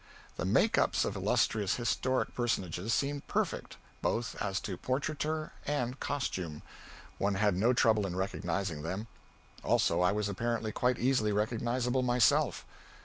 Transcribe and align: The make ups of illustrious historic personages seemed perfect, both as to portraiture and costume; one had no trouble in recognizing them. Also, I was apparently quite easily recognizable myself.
The 0.35 0.45
make 0.45 0.79
ups 0.79 1.05
of 1.05 1.15
illustrious 1.15 1.75
historic 1.75 2.33
personages 2.33 2.91
seemed 2.91 3.27
perfect, 3.27 3.77
both 4.01 4.35
as 4.41 4.59
to 4.61 4.75
portraiture 4.75 5.53
and 5.67 5.99
costume; 5.99 6.63
one 7.19 7.35
had 7.35 7.55
no 7.55 7.71
trouble 7.71 8.07
in 8.07 8.15
recognizing 8.15 8.81
them. 8.81 9.05
Also, 9.63 10.01
I 10.01 10.11
was 10.11 10.27
apparently 10.27 10.71
quite 10.71 10.97
easily 10.97 11.31
recognizable 11.31 12.01
myself. 12.01 12.65